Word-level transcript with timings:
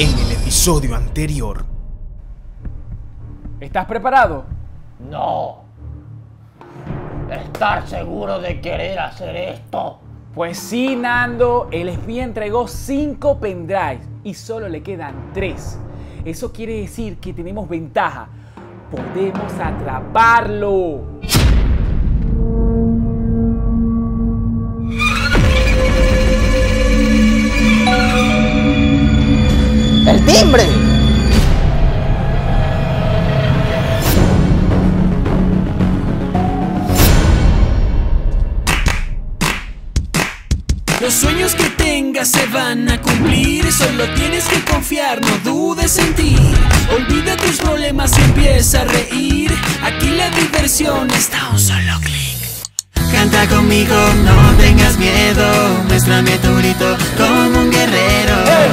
En 0.00 0.18
el 0.18 0.32
episodio 0.32 0.96
anterior. 0.96 1.62
¿Estás 3.60 3.84
preparado? 3.84 4.46
No. 5.10 5.64
¿Estar 7.30 7.86
seguro 7.86 8.40
de 8.40 8.62
querer 8.62 8.98
hacer 8.98 9.36
esto? 9.36 9.98
Pues 10.34 10.56
sí, 10.58 10.96
Nando. 10.96 11.68
El 11.70 11.90
espía 11.90 12.24
entregó 12.24 12.66
5 12.66 13.40
pendrives 13.40 14.08
y 14.24 14.32
solo 14.32 14.70
le 14.70 14.82
quedan 14.82 15.32
3. 15.34 15.78
Eso 16.24 16.50
quiere 16.50 16.80
decir 16.80 17.18
que 17.18 17.34
tenemos 17.34 17.68
ventaja. 17.68 18.30
Podemos 18.90 19.52
atraparlo. 19.62 21.09
¡El 30.10 30.24
timbre! 30.24 30.64
Los 41.00 41.14
sueños 41.14 41.54
que 41.54 41.70
tengas 41.70 42.28
se 42.28 42.44
van 42.46 42.90
a 42.90 43.00
cumplir, 43.00 43.70
solo 43.70 44.04
tienes 44.14 44.46
que 44.46 44.60
confiar, 44.64 45.20
no 45.20 45.38
dudes 45.44 45.96
en 45.98 46.12
ti. 46.14 46.36
Olvida 46.92 47.36
tus 47.36 47.58
problemas 47.58 48.18
y 48.18 48.22
empieza 48.22 48.80
a 48.80 48.84
reír. 48.86 49.52
Aquí 49.84 50.10
la 50.10 50.28
diversión 50.30 51.08
está 51.12 51.40
a 51.42 51.50
un 51.50 51.60
solo 51.60 52.00
clic. 52.00 52.20
Canta 53.12 53.46
conmigo, 53.48 53.94
no 54.24 54.56
tengas 54.56 54.98
miedo. 54.98 55.84
Muéstrame 55.86 56.36
tu 56.38 56.52
grito 56.56 56.96
como 57.16 57.60
un 57.60 57.70
guerrero. 57.70 57.89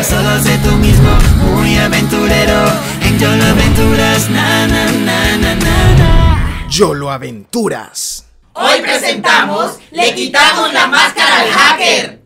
Solo 0.04 0.40
sé 0.40 0.58
tú 0.60 0.72
mismo, 0.74 1.10
muy 1.44 1.76
aventurero. 1.78 2.72
En 3.02 3.18
Yolo 3.20 3.44
Aventuras, 3.44 4.30
na 4.30 4.68
na 4.68 4.86
na 4.92 5.38
na 5.38 5.56
na. 5.56 5.96
na. 5.98 6.68
YOLO 6.70 7.10
Aventuras. 7.10 8.26
Hoy 8.54 8.82
presentamos 8.82 9.78
Le 9.92 10.14
quitamos 10.14 10.74
la 10.74 10.88
máscara 10.88 11.42
al 11.42 11.50
hacker. 11.50 12.17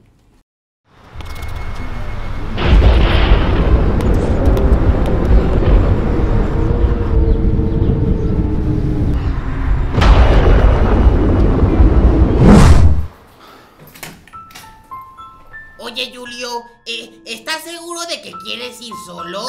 Oye, 15.84 16.14
Julio, 16.16 16.64
eh, 16.86 17.22
¿estás 17.26 17.64
seguro 17.64 18.02
de 18.02 18.22
que 18.22 18.32
quieres 18.44 18.80
ir 18.82 18.94
solo? 19.04 19.44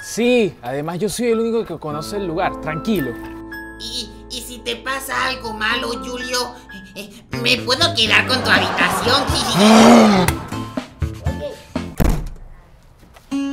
Sí, 0.00 0.56
además 0.62 0.98
yo 0.98 1.10
soy 1.10 1.26
el 1.26 1.40
único 1.40 1.66
que 1.66 1.78
conoce 1.78 2.16
el 2.16 2.26
lugar. 2.26 2.62
Tranquilo. 2.62 3.12
Y, 3.78 4.08
y 4.30 4.40
si 4.40 4.58
te 4.60 4.76
pasa 4.76 5.26
algo 5.26 5.52
malo, 5.52 5.88
Julio, 5.88 6.54
eh, 6.94 7.10
eh, 7.10 7.24
¿me 7.42 7.58
puedo 7.58 7.94
quedar 7.94 8.26
con 8.26 8.42
tu 8.42 8.50
habitación? 8.50 9.22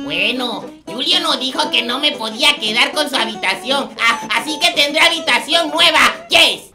Bueno, 0.04 0.64
Julio 0.86 1.20
nos 1.20 1.40
dijo 1.40 1.70
que 1.70 1.82
no 1.82 1.98
me 1.98 2.12
podía 2.12 2.56
quedar 2.56 2.92
con 2.92 3.08
su 3.10 3.16
habitación, 3.16 3.90
ah, 4.00 4.28
así 4.36 4.58
que 4.60 4.70
tendré 4.70 5.00
habitación 5.00 5.70
nueva. 5.70 5.98
Yes. 6.28 6.74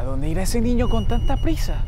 dónde 0.11 0.27
irá 0.27 0.43
ese 0.43 0.59
niño 0.59 0.89
con 0.89 1.07
tanta 1.07 1.37
prisa? 1.37 1.85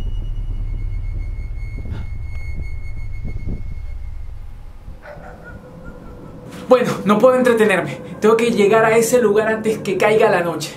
Bueno, 6.70 6.92
no 7.04 7.20
puedo 7.20 7.36
entretenerme. 7.36 7.98
Tengo 8.22 8.38
que 8.38 8.52
llegar 8.52 8.86
a 8.86 8.96
ese 8.96 9.22
lugar 9.22 9.50
antes 9.50 9.80
que 9.80 9.98
caiga 9.98 10.30
la 10.30 10.42
noche. 10.42 10.74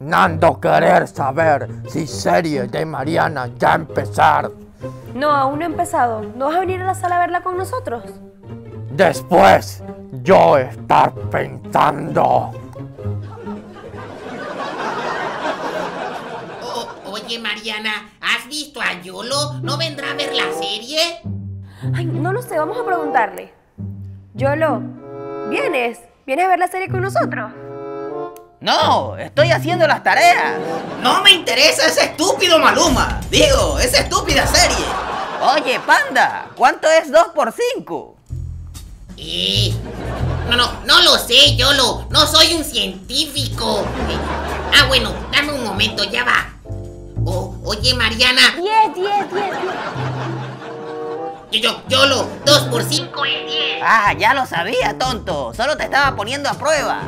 Nando 0.00 0.60
querer 0.60 1.08
saber 1.08 1.68
si 1.88 2.06
serie 2.06 2.64
de 2.64 2.84
Mariana 2.84 3.48
ya 3.58 3.74
empezar. 3.74 4.50
No, 5.14 5.30
aún 5.30 5.60
no 5.60 5.64
ha 5.64 5.68
empezado. 5.68 6.22
¿No 6.36 6.46
vas 6.46 6.56
a 6.56 6.60
venir 6.60 6.82
a 6.82 6.84
la 6.84 6.94
sala 6.94 7.16
a 7.16 7.20
verla 7.20 7.42
con 7.42 7.56
nosotros? 7.56 8.04
Después, 8.90 9.82
yo 10.22 10.58
estar 10.58 11.14
pensando. 11.30 12.52
Oye, 17.24 17.38
Mariana, 17.38 18.10
¿has 18.20 18.48
visto 18.48 18.80
a 18.80 19.00
Yolo? 19.00 19.54
¿No 19.62 19.76
vendrá 19.76 20.10
a 20.10 20.14
ver 20.14 20.34
la 20.34 20.52
serie? 20.52 21.20
Ay, 21.94 22.04
no 22.04 22.32
lo 22.32 22.42
sé, 22.42 22.58
vamos 22.58 22.78
a 22.78 22.84
preguntarle. 22.84 23.52
Yolo, 24.34 24.82
¿vienes? 25.48 25.98
¿Vienes 26.26 26.46
a 26.46 26.48
ver 26.48 26.58
la 26.58 26.68
serie 26.68 26.88
con 26.88 27.02
nosotros? 27.02 27.50
No, 28.60 29.16
estoy 29.16 29.50
haciendo 29.50 29.86
las 29.86 30.02
tareas. 30.02 30.54
No 31.02 31.22
me 31.22 31.32
interesa 31.32 31.86
ese 31.86 32.04
estúpido 32.04 32.58
Maluma. 32.58 33.20
Digo, 33.28 33.78
esa 33.80 34.00
estúpida 34.00 34.46
serie. 34.46 34.86
Oye, 35.54 35.80
panda, 35.80 36.48
¿cuánto 36.54 36.88
es 36.88 37.10
2 37.10 37.28
por 37.34 37.52
5? 37.52 38.16
Eh, 39.16 39.74
no, 40.48 40.56
no, 40.56 40.72
no 40.84 41.02
lo 41.02 41.18
sé, 41.18 41.56
Yolo. 41.56 42.06
No 42.10 42.26
soy 42.26 42.54
un 42.54 42.64
científico. 42.64 43.80
Eh, 43.80 44.16
ah, 44.80 44.86
bueno, 44.86 45.12
dame 45.32 45.52
un 45.52 45.64
momento, 45.64 46.04
ya 46.04 46.24
va. 46.24 46.51
Oye, 47.64 47.94
Mariana. 47.94 48.40
10, 48.56 48.94
10, 48.94 48.94
10, 48.94 49.30
10. 49.32 49.52
Yo, 51.52 51.60
yo, 51.60 51.82
Yolo, 51.88 52.28
2 52.44 52.60
por 52.62 52.82
5 52.82 53.24
es 53.24 53.46
10. 53.46 53.82
Ah, 53.82 54.12
ya 54.18 54.34
lo 54.34 54.46
sabía, 54.46 54.98
tonto. 54.98 55.54
Solo 55.54 55.76
te 55.76 55.84
estaba 55.84 56.16
poniendo 56.16 56.48
a 56.48 56.54
prueba. 56.54 57.02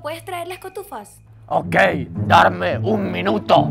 ¿Puedes 0.00 0.24
traer 0.24 0.48
las 0.48 0.58
cotufas? 0.58 1.20
Ok, 1.48 1.76
darme 2.26 2.78
un 2.78 3.10
minuto. 3.10 3.70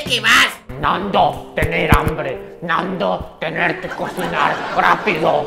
¿A, 0.00 0.04
a 0.04 0.04
dónde 0.04 0.04
crees 0.04 0.04
que 0.04 0.20
vas? 0.20 0.80
Nando, 0.80 1.52
tener 1.54 1.90
hambre. 1.96 2.58
Nando, 2.62 3.36
tener 3.40 3.80
que 3.80 3.88
cocinar 3.88 4.54
rápido. 4.76 5.46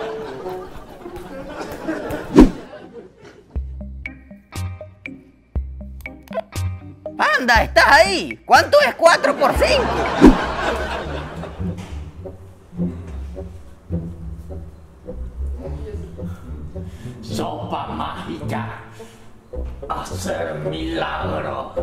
Panda, 7.17 7.63
¿estás 7.63 7.91
ahí? 7.91 8.39
¿Cuánto 8.45 8.79
es 8.81 8.95
4 8.95 9.35
por 9.35 9.53
5? 9.53 9.83
Sopa 17.21 17.87
mágica. 17.87 18.79
Hacer 19.89 20.55
milagro. 20.55 21.73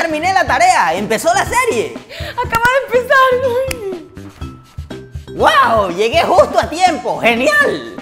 Terminé 0.00 0.32
la 0.32 0.46
tarea, 0.46 0.94
empezó 0.94 1.28
la 1.34 1.44
serie. 1.44 1.94
Acaba 2.32 2.64
de 2.72 2.86
empezar. 2.86 3.30
¡Wow! 5.34 5.90
Llegué 5.94 6.22
justo 6.22 6.58
a 6.58 6.70
tiempo, 6.70 7.20
genial. 7.20 7.96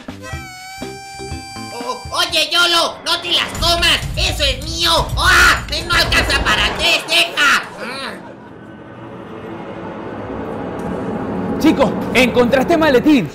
Oye, 2.11 2.49
Yolo, 2.51 2.99
no 3.05 3.21
te 3.21 3.33
las 3.33 3.49
comas. 3.59 3.99
Eso 4.17 4.45
es 4.45 4.65
mío. 4.65 5.09
¡Ah! 5.17 5.67
No 5.87 5.95
alcanza 5.95 6.43
para 6.45 6.73
tres, 6.77 7.05
deja. 7.09 7.65
Mm. 7.81 8.29
Chicos, 11.61 11.91
encontré 12.15 12.61
este 12.61 12.77
maletín. 12.77 13.29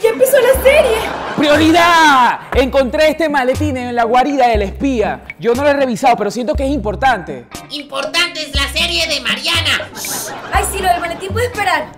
Ya 0.00 0.10
empezó 0.10 0.36
la 0.40 0.62
serie. 0.62 1.01
¡Prioridad! 1.36 2.40
Encontré 2.54 3.10
este 3.10 3.28
maletín 3.28 3.76
en 3.76 3.94
la 3.94 4.04
guarida 4.04 4.48
del 4.48 4.62
espía. 4.62 5.24
Yo 5.38 5.54
no 5.54 5.62
lo 5.62 5.70
he 5.70 5.74
revisado, 5.74 6.16
pero 6.16 6.30
siento 6.30 6.54
que 6.54 6.64
es 6.64 6.70
importante. 6.70 7.46
Importante 7.70 8.42
es 8.42 8.54
la 8.54 8.68
serie 8.68 9.06
de 9.08 9.20
Mariana. 9.20 9.90
Ay, 10.52 10.64
sí, 10.70 10.78
lo 10.80 10.88
del 10.88 11.00
maletín 11.00 11.30
puede 11.32 11.46
esperar. 11.46 11.92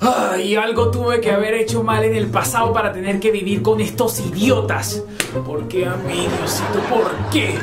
Ay, 0.00 0.56
algo 0.56 0.90
tuve 0.90 1.20
que 1.20 1.30
haber 1.30 1.54
hecho 1.54 1.84
mal 1.84 2.02
en 2.04 2.16
el 2.16 2.26
pasado 2.26 2.72
para 2.72 2.92
tener 2.92 3.20
que 3.20 3.30
vivir 3.30 3.62
con 3.62 3.80
estos 3.80 4.18
idiotas. 4.20 5.02
¿Por 5.46 5.68
qué 5.68 5.86
a 5.86 5.94
mí, 5.94 6.26
Diosito? 6.26 6.80
¿Por 6.90 7.30
qué? 7.30 7.56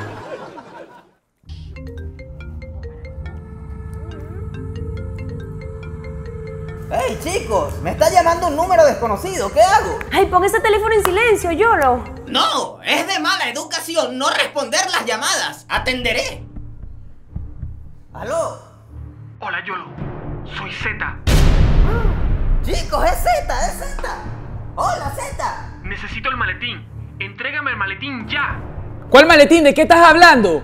Chicos! 7.31 7.79
Me 7.81 7.91
está 7.91 8.09
llamando 8.09 8.47
un 8.47 8.55
número 8.55 8.85
desconocido, 8.85 9.51
¿qué 9.51 9.61
hago? 9.61 9.99
Ay, 10.11 10.25
pon 10.27 10.43
ese 10.43 10.59
teléfono 10.59 10.93
en 10.93 11.03
silencio, 11.03 11.51
Yolo. 11.51 12.03
No, 12.27 12.81
es 12.83 13.07
de 13.07 13.19
mala 13.19 13.49
educación 13.49 14.17
no 14.17 14.29
responder 14.29 14.81
las 14.91 15.05
llamadas. 15.05 15.65
Atenderé. 15.69 16.43
¿Aló? 18.13 18.59
Hola 19.39 19.63
Yolo, 19.65 19.85
soy 20.57 20.71
Z. 20.71 21.17
Chicos, 22.63 23.05
es 23.05 23.17
Z, 23.23 23.67
es 23.67 23.95
Z. 23.95 24.15
Hola 24.75 25.11
Z. 25.15 25.79
Necesito 25.83 26.29
el 26.29 26.37
maletín. 26.37 26.85
Entrégame 27.19 27.71
el 27.71 27.77
maletín 27.77 28.27
ya. 28.27 28.59
¿Cuál 29.09 29.27
maletín? 29.27 29.63
¿De 29.63 29.73
qué 29.73 29.83
estás 29.83 30.05
hablando? 30.05 30.63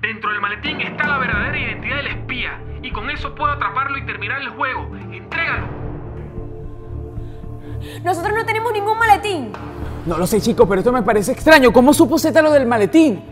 Dentro 0.00 0.30
del 0.30 0.40
maletín 0.40 0.80
está 0.80 1.06
la 1.06 1.18
verdadera 1.18 1.58
identidad 1.58 1.96
del 1.96 2.06
espía. 2.06 2.60
Y 2.82 2.92
con 2.92 3.10
eso 3.10 3.34
puedo 3.34 3.50
atraparlo 3.52 3.98
y 3.98 4.06
terminar 4.06 4.40
el 4.40 4.50
juego. 4.50 4.88
Entrégalo. 5.26 5.66
Nosotros 8.02 8.34
no 8.34 8.44
tenemos 8.44 8.72
ningún 8.72 8.98
maletín. 8.98 9.52
No 10.06 10.18
lo 10.18 10.26
sé, 10.26 10.40
chicos, 10.40 10.66
pero 10.68 10.80
esto 10.80 10.92
me 10.92 11.02
parece 11.02 11.32
extraño. 11.32 11.72
¿Cómo 11.72 11.92
supo 11.92 12.18
Z 12.18 12.40
lo 12.40 12.52
del 12.52 12.66
maletín? 12.66 13.22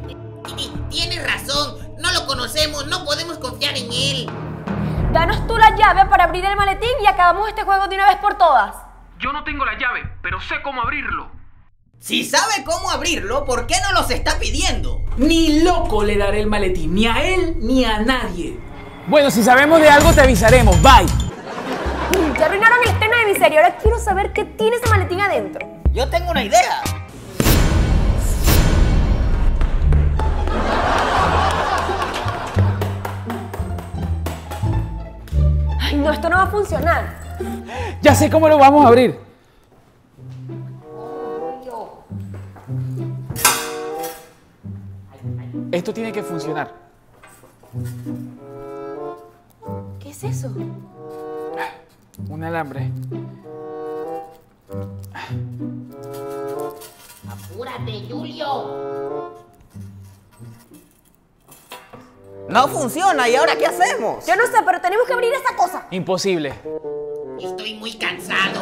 Tienes 0.90 1.24
razón. 1.24 1.76
No 1.98 2.12
lo 2.12 2.26
conocemos. 2.26 2.86
No 2.88 3.04
podemos 3.04 3.38
confiar 3.38 3.76
en 3.76 3.92
él. 3.92 4.30
Danos 5.12 5.46
tú 5.46 5.56
la 5.56 5.76
llave 5.76 6.06
para 6.10 6.24
abrir 6.24 6.44
el 6.44 6.56
maletín 6.56 6.90
y 7.02 7.06
acabamos 7.06 7.48
este 7.48 7.62
juego 7.62 7.86
de 7.86 7.94
una 7.94 8.08
vez 8.08 8.16
por 8.16 8.34
todas. 8.34 8.74
Yo 9.20 9.32
no 9.32 9.44
tengo 9.44 9.64
la 9.64 9.78
llave, 9.78 10.02
pero 10.22 10.40
sé 10.40 10.56
cómo 10.62 10.82
abrirlo. 10.82 11.30
Si 12.00 12.24
sabe 12.24 12.64
cómo 12.66 12.90
abrirlo, 12.90 13.44
¿por 13.44 13.66
qué 13.66 13.76
no 13.82 13.92
los 13.98 14.10
está 14.10 14.38
pidiendo? 14.38 15.00
Ni 15.16 15.62
loco 15.62 16.02
le 16.02 16.18
daré 16.18 16.40
el 16.40 16.48
maletín, 16.48 16.94
ni 16.94 17.06
a 17.06 17.24
él 17.24 17.56
ni 17.60 17.84
a 17.84 18.00
nadie. 18.00 18.58
Bueno, 19.06 19.30
si 19.30 19.42
sabemos 19.42 19.80
de 19.80 19.88
algo 19.88 20.12
te 20.12 20.20
avisaremos. 20.20 20.76
Bye. 20.82 21.23
Ya 22.38 22.46
arruinaron 22.46 22.78
el 22.82 22.90
estreno 22.90 23.16
de 23.16 23.32
mi 23.32 23.38
serie. 23.38 23.58
Ahora 23.58 23.76
quiero 23.76 23.98
saber 23.98 24.32
qué 24.32 24.44
tiene 24.44 24.76
ese 24.76 24.88
maletín 24.88 25.20
adentro. 25.20 25.66
Yo 25.92 26.08
tengo 26.08 26.30
una 26.30 26.44
idea. 26.44 26.82
Ay, 35.80 35.96
no, 35.96 36.10
esto 36.10 36.28
no 36.28 36.36
va 36.36 36.42
a 36.42 36.46
funcionar. 36.48 37.24
Ya 38.02 38.14
sé 38.14 38.30
cómo 38.30 38.48
lo 38.48 38.58
vamos 38.58 38.84
a 38.84 38.88
abrir. 38.88 39.18
Esto 45.72 45.92
tiene 45.92 46.12
que 46.12 46.22
funcionar. 46.22 46.72
¿Qué 49.98 50.10
es 50.10 50.22
eso? 50.22 50.52
Un 52.28 52.44
alambre. 52.44 52.90
Apúrate, 57.28 58.06
Julio. 58.10 59.34
No 62.48 62.68
funciona, 62.68 63.28
¿y 63.28 63.36
ahora 63.36 63.56
qué 63.56 63.66
hacemos? 63.66 64.26
Yo 64.26 64.36
no 64.36 64.46
sé, 64.46 64.58
pero 64.64 64.80
tenemos 64.80 65.06
que 65.06 65.12
abrir 65.12 65.32
esta 65.32 65.56
cosa. 65.56 65.86
Imposible. 65.90 66.54
Estoy 67.40 67.74
muy 67.74 67.94
cansado. 67.94 68.60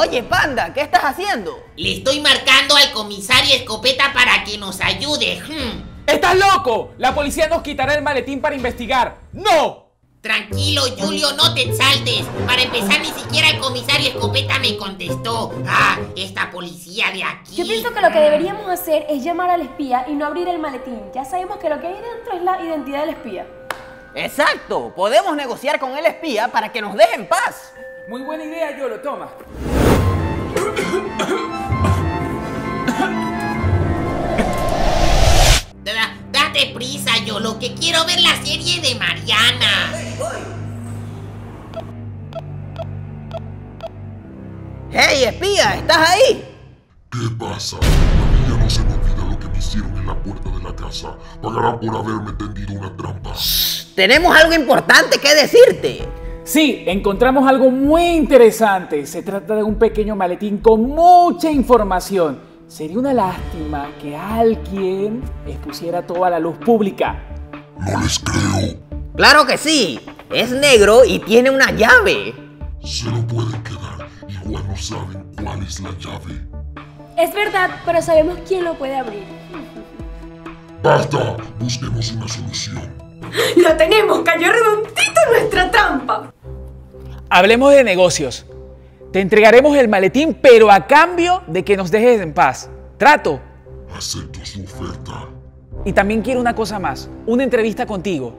Oye, 0.00 0.22
Panda, 0.22 0.72
¿qué 0.72 0.80
estás 0.80 1.02
haciendo? 1.02 1.62
Le 1.76 1.98
estoy 1.98 2.20
marcando 2.20 2.74
al 2.74 2.90
comisario 2.90 3.54
Escopeta 3.54 4.14
para 4.14 4.44
que 4.44 4.56
nos 4.56 4.80
ayude. 4.80 5.42
Hmm. 5.46 6.06
¡Estás 6.06 6.36
loco! 6.36 6.94
La 6.96 7.14
policía 7.14 7.48
nos 7.48 7.60
quitará 7.60 7.92
el 7.92 8.02
maletín 8.02 8.40
para 8.40 8.56
investigar. 8.56 9.18
¡No! 9.34 9.90
Tranquilo, 10.22 10.84
Julio, 10.98 11.34
no 11.34 11.52
te 11.52 11.64
exaltes. 11.64 12.24
Para 12.46 12.62
empezar, 12.62 12.98
ni 13.00 13.08
siquiera 13.08 13.50
el 13.50 13.58
comisario 13.58 14.08
Escopeta 14.08 14.58
me 14.58 14.78
contestó. 14.78 15.52
Ah, 15.68 15.98
esta 16.16 16.50
policía 16.50 17.10
de 17.10 17.22
aquí. 17.22 17.56
Yo 17.56 17.66
pienso 17.66 17.92
que 17.92 18.00
lo 18.00 18.10
que 18.10 18.20
deberíamos 18.20 18.70
hacer 18.70 19.04
es 19.10 19.22
llamar 19.22 19.50
al 19.50 19.60
espía 19.60 20.06
y 20.08 20.12
no 20.12 20.24
abrir 20.24 20.48
el 20.48 20.60
maletín. 20.60 20.98
Ya 21.14 21.26
sabemos 21.26 21.58
que 21.58 21.68
lo 21.68 21.78
que 21.78 21.88
hay 21.88 22.00
dentro 22.00 22.32
es 22.32 22.42
la 22.42 22.58
identidad 22.62 23.00
del 23.00 23.10
espía. 23.10 23.46
Exacto, 24.14 24.94
podemos 24.96 25.36
negociar 25.36 25.78
con 25.78 25.94
el 25.98 26.06
espía 26.06 26.48
para 26.48 26.72
que 26.72 26.80
nos 26.80 26.96
deje 26.96 27.16
en 27.16 27.28
paz. 27.28 27.74
Muy 28.10 28.22
buena 28.22 28.42
idea, 28.44 28.76
yo 28.76 28.88
lo 28.88 28.98
toma. 29.00 29.28
Da- 35.84 36.14
date 36.32 36.72
prisa, 36.74 37.12
yo 37.24 37.40
lo 37.40 37.58
que 37.58 37.74
quiero 37.74 38.04
ver 38.04 38.20
la 38.20 38.36
serie 38.44 38.80
de 38.80 38.94
Mariana. 38.96 39.92
¡Hey, 44.92 45.24
espía! 45.24 45.76
¿Estás 45.76 46.10
ahí? 46.10 46.44
¿Qué 47.10 47.18
pasa? 47.38 47.76
A 47.76 47.80
mí 47.80 48.44
ya 48.48 48.56
no 48.56 48.68
se 48.70 48.82
me 48.82 48.94
olvida 48.94 49.24
lo 49.30 49.38
que 49.38 49.48
me 49.48 49.58
hicieron 49.58 49.96
en 49.96 50.06
la 50.06 50.14
puerta 50.22 50.50
de 50.50 50.62
la 50.62 50.74
casa. 50.74 51.16
Pagarán 51.42 51.78
por 51.80 51.96
haberme 51.96 52.32
tendido 52.32 52.74
una 52.74 52.96
trampa. 52.96 53.32
Tenemos 53.94 54.36
algo 54.36 54.54
importante 54.54 55.18
que 55.18 55.34
decirte. 55.34 56.08
Sí, 56.44 56.84
encontramos 56.86 57.48
algo 57.48 57.70
muy 57.70 58.06
interesante. 58.06 59.06
Se 59.06 59.22
trata 59.22 59.54
de 59.56 59.62
un 59.62 59.76
pequeño 59.76 60.16
maletín 60.16 60.58
con 60.58 60.82
mucha 60.82 61.50
información. 61.50 62.40
Sería 62.66 62.98
una 62.98 63.12
lástima 63.12 63.90
que 64.00 64.16
alguien 64.16 65.22
expusiera 65.46 66.06
toda 66.06 66.30
la 66.30 66.38
luz 66.38 66.56
pública. 66.58 67.22
No 67.78 68.00
les 68.00 68.18
creo. 68.18 68.78
Claro 69.16 69.46
que 69.46 69.58
sí. 69.58 70.00
Es 70.30 70.50
negro 70.50 71.04
y 71.04 71.18
tiene 71.18 71.50
una 71.50 71.72
llave. 71.72 72.34
Se 72.82 73.06
lo 73.10 73.26
pueden 73.26 73.62
quedar. 73.62 74.08
Igual 74.44 74.66
no 74.68 74.76
saben 74.76 75.24
cuál 75.42 75.62
es 75.62 75.80
la 75.80 75.90
llave. 75.98 76.40
Es 77.18 77.34
verdad, 77.34 77.70
pero 77.84 78.00
sabemos 78.00 78.38
quién 78.46 78.64
lo 78.64 78.74
puede 78.74 78.96
abrir. 78.96 79.24
¡Basta! 80.82 81.36
Busquemos 81.58 82.12
una 82.12 82.26
solución. 82.26 82.94
¡Lo 83.56 83.76
tenemos! 83.76 84.20
¡Cayó 84.20 84.50
redondito 84.50 85.20
Hablemos 87.28 87.72
de 87.72 87.84
negocios. 87.84 88.46
Te 89.12 89.20
entregaremos 89.20 89.76
el 89.76 89.88
maletín, 89.88 90.38
pero 90.40 90.70
a 90.70 90.86
cambio 90.86 91.42
de 91.46 91.64
que 91.64 91.76
nos 91.76 91.90
dejes 91.90 92.20
en 92.20 92.32
paz. 92.32 92.70
Trato. 92.96 93.40
Acepto 93.96 94.44
su 94.44 94.62
oferta. 94.62 95.28
Y 95.84 95.92
también 95.92 96.22
quiero 96.22 96.40
una 96.40 96.54
cosa 96.54 96.78
más, 96.78 97.08
una 97.26 97.42
entrevista 97.42 97.86
contigo. 97.86 98.34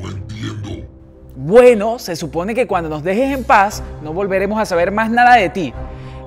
No 0.00 0.10
entiendo. 0.10 0.88
Bueno, 1.36 1.98
se 1.98 2.16
supone 2.16 2.54
que 2.54 2.66
cuando 2.66 2.88
nos 2.88 3.04
dejes 3.04 3.36
en 3.36 3.44
paz 3.44 3.82
no 4.02 4.12
volveremos 4.12 4.58
a 4.58 4.64
saber 4.64 4.90
más 4.90 5.10
nada 5.10 5.34
de 5.36 5.50
ti. 5.50 5.74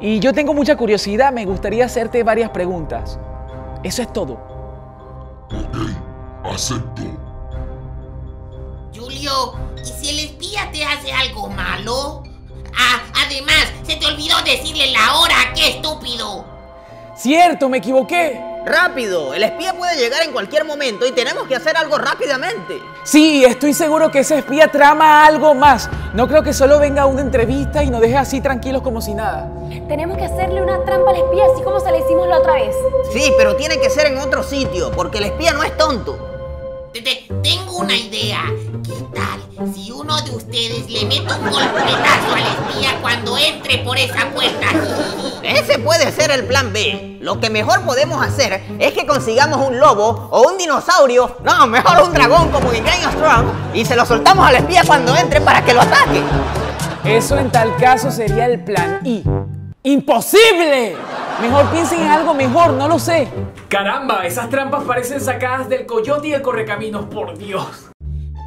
Y 0.01 0.20
yo 0.20 0.34
tengo 0.34 0.54
mucha 0.54 0.78
curiosidad, 0.78 1.34
me 1.34 1.46
gustaría 1.46 1.86
hacerte 1.86 2.24
varias 2.24 2.51
preguntas. 2.51 3.20
Eso 3.84 4.01
es 4.01 4.13
todo. 4.13 4.34
Ok, 5.51 5.78
acepto. 6.44 7.29
¿Y 9.22 9.86
si 10.02 10.10
el 10.10 10.20
espía 10.20 10.70
te 10.72 10.86
hace 10.86 11.12
algo 11.12 11.50
malo? 11.50 12.24
Ah, 12.78 13.02
además, 13.26 13.66
se 13.86 13.98
te 13.98 14.06
olvidó 14.06 14.38
decirle 14.44 14.92
la 14.92 15.16
hora, 15.16 15.36
qué 15.54 15.70
estúpido. 15.70 16.46
Cierto, 17.16 17.68
me 17.68 17.80
equivoqué. 17.80 18.42
Rápido, 18.66 19.34
el 19.34 19.44
espía 19.44 19.74
puede 19.74 19.98
llegar 19.98 20.22
en 20.24 20.32
cualquier 20.32 20.64
momento 20.64 21.06
y 21.06 21.12
tenemos 21.12 21.48
que 21.48 21.56
hacer 21.56 21.76
algo 21.76 21.98
rápidamente. 21.98 22.80
Sí, 23.04 23.44
estoy 23.44 23.74
seguro 23.74 24.12
que 24.12 24.20
ese 24.20 24.38
espía 24.38 24.70
trama 24.70 25.26
algo 25.26 25.54
más. 25.54 25.90
No 26.14 26.28
creo 26.28 26.44
que 26.44 26.54
solo 26.54 26.80
venga 26.80 27.04
a 27.04 27.06
una 27.06 27.22
entrevista 27.22 27.84
y 27.84 27.90
nos 27.90 28.02
deje 28.02 28.18
así 28.18 28.42
tranquilos 28.42 28.82
como 28.82 29.02
si 29.02 29.14
nada. 29.14 29.50
Tenemos 29.88 30.18
que 30.18 30.26
hacerle 30.26 30.62
una 30.62 30.84
trampa 30.86 31.12
al 31.12 31.18
espía, 31.18 31.44
así 31.54 31.64
como 31.64 31.80
se 31.80 31.92
la 31.92 31.98
hicimos 31.98 32.28
la 32.28 32.40
otra 32.40 32.54
vez. 32.54 32.76
Sí, 33.12 33.34
pero 33.38 33.56
tiene 33.56 33.80
que 33.80 33.90
ser 33.90 34.08
en 34.08 34.18
otro 34.18 34.44
sitio, 34.44 34.92
porque 34.92 35.18
el 35.18 35.26
espía 35.26 35.54
no 35.54 35.64
es 35.64 35.76
tonto. 35.78 36.29
Te- 36.93 37.01
te- 37.01 37.27
tengo 37.43 37.77
una 37.77 37.96
idea. 37.96 38.39
¿Qué 38.84 38.96
tal 39.15 39.74
si 39.74 39.91
uno 39.91 40.19
de 40.22 40.31
ustedes 40.31 40.89
le 40.89 41.05
mete 41.05 41.22
un 41.34 41.51
golpetazo 41.51 42.34
al 42.34 42.39
espía 42.41 42.98
cuando 43.01 43.38
entre 43.38 43.77
por 43.79 43.98
esa 43.98 44.27
puerta? 44.34 44.65
Ese 45.43 45.79
puede 45.79 46.12
ser 46.12 46.31
el 46.31 46.46
plan 46.46 46.74
B. 46.74 47.17
Lo 47.22 47.39
que 47.39 47.50
mejor 47.50 47.81
podemos 47.84 48.25
hacer 48.25 48.62
es 48.79 48.93
que 48.93 49.05
consigamos 49.05 49.65
un 49.67 49.79
lobo 49.79 50.29
o 50.31 50.48
un 50.50 50.58
dinosaurio, 50.58 51.38
no, 51.43 51.67
mejor 51.67 52.03
un 52.03 52.13
dragón 52.13 52.50
como 52.50 52.72
en 52.72 52.84
Game 52.84 53.05
of 53.05 53.15
Thrones, 53.15 53.51
y 53.74 53.86
se 53.86 53.96
lo 53.96 54.05
soltamos 54.05 54.46
al 54.48 54.55
espía 54.55 54.84
cuando 54.86 55.15
entre 55.15 55.41
para 55.41 55.63
que 55.63 55.74
lo 55.74 55.81
ataque. 55.81 56.22
Eso 57.05 57.38
en 57.38 57.51
tal 57.51 57.75
caso 57.77 58.12
sería 58.12 58.46
el 58.46 58.63
plan 58.63 59.00
I. 59.03 59.24
¡Imposible! 59.84 60.96
Mejor 61.41 61.72
piensen 61.72 62.01
en 62.01 62.08
algo 62.08 62.34
mejor, 62.34 62.74
no 62.74 62.89
lo 62.89 63.00
sé. 63.00 63.29
Caramba, 63.69 64.25
esas 64.25 64.50
trampas 64.50 64.84
parecen 64.84 65.22
sacadas 65.22 65.69
del 65.69 65.86
coyote 65.86 66.27
y 66.27 66.34
el 66.34 66.41
correcaminos, 66.41 67.05
por 67.05 67.38
Dios. 67.38 67.91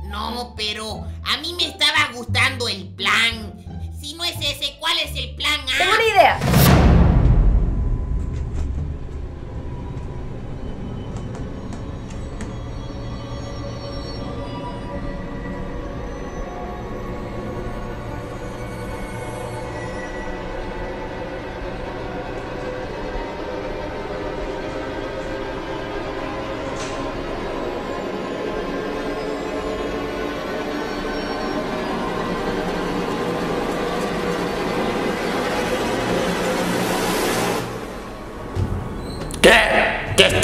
No, 0.08 0.54
pero 0.56 1.02
a 1.24 1.40
mí 1.40 1.54
me 1.56 1.68
estaba 1.68 2.10
gustando 2.14 2.68
el 2.68 2.88
plan. 2.94 3.54
Si 3.98 4.14
no 4.14 4.24
es 4.24 4.36
ese, 4.36 4.76
¿cuál 4.78 4.92
es 4.98 5.16
el 5.16 5.34
plan 5.36 5.60
A? 5.60 5.78
Tengo 5.78 5.92
una 5.94 6.04
idea. 6.04 6.38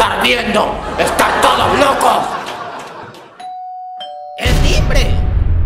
¿Qué? 0.09 0.15
¿Qué 0.15 0.15
están 0.15 0.23
viendo? 0.23 0.75
¡Están 0.99 1.41
todos 1.41 1.79
locos! 1.79 2.25
¡El 4.39 4.55
timbre! 4.61 5.15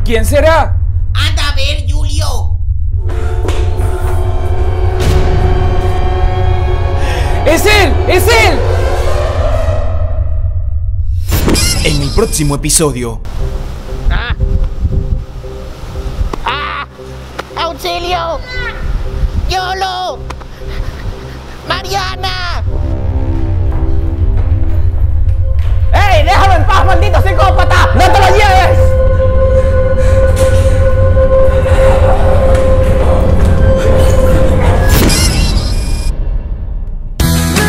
¿Quién 0.04 0.24
será? 0.24 0.76
Anda 1.14 1.48
a 1.48 1.54
ver, 1.54 1.84
Julio. 1.88 2.58
¡Es 7.46 7.66
él! 7.66 7.94
¡Es 8.08 8.26
él! 8.28 8.58
En 11.84 12.02
el 12.02 12.10
próximo 12.14 12.54
episodio, 12.54 13.20
¡Auxilio! 17.56 18.38
¡Yolo! 19.48 20.18
¡Mariana! 21.68 22.51
Paz, 26.72 26.86
maldito 26.86 27.20
psicópata! 27.22 27.90
¡No 27.94 28.04
te 28.10 28.18
lo 28.20 28.28
lleves! 28.36 28.78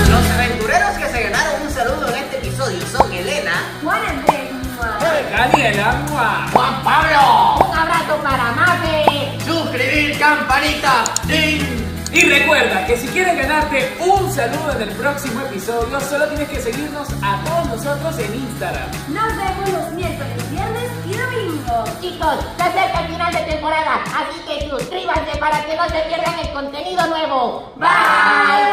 Los 0.10 0.32
aventureros 0.32 0.98
que 0.98 1.08
se 1.10 1.24
ganaron 1.24 1.62
un 1.66 1.70
saludo 1.70 2.08
en 2.10 2.16
este 2.16 2.38
episodio 2.38 2.80
son 2.88 3.12
Elena, 3.12 3.52
Juan 3.84 4.02
Andrés. 4.08 4.50
Daniela. 5.32 6.06
Juan 6.54 6.84
Pablo, 6.84 7.53
Y 12.14 12.30
recuerda 12.30 12.86
que 12.86 12.96
si 12.96 13.08
quieres 13.08 13.36
ganarte 13.36 13.92
un 14.00 14.32
saludo 14.32 14.72
en 14.74 14.84
el 14.84 14.90
próximo 14.90 15.42
episodio, 15.42 16.00
solo 16.00 16.28
tienes 16.28 16.48
que 16.48 16.62
seguirnos 16.62 17.08
a 17.24 17.44
todos 17.44 17.70
nosotros 17.70 18.20
en 18.20 18.36
Instagram. 18.36 18.88
Nos 19.08 19.36
vemos 19.36 19.70
los 19.72 19.92
miércoles, 19.94 20.52
viernes 20.52 20.92
y 21.08 21.14
domingo. 21.14 21.84
Chicos, 22.02 22.36
se 22.56 22.64
acerca 22.64 23.00
el 23.00 23.08
final 23.08 23.34
de 23.34 23.40
temporada, 23.52 24.04
así 24.06 24.40
que 24.48 24.70
suscríbanse 24.70 25.40
para 25.40 25.66
que 25.66 25.76
no 25.76 25.90
se 25.90 26.00
pierdan 26.02 26.38
el 26.38 26.54
contenido 26.54 27.08
nuevo. 27.08 27.74
¡Bye! 27.78 28.64